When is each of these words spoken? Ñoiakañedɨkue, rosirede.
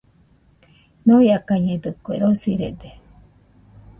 Ñoiakañedɨkue, 1.07 2.13
rosirede. 2.23 2.89